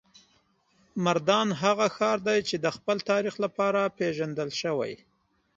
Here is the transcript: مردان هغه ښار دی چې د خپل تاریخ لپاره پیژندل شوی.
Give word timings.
مردان 1.05 1.47
هغه 1.61 1.87
ښار 1.95 2.17
دی 2.27 2.39
چې 2.49 2.55
د 2.63 2.67
خپل 2.75 2.97
تاریخ 3.09 3.33
لپاره 3.45 3.81
پیژندل 3.97 4.49
شوی. 4.61 4.93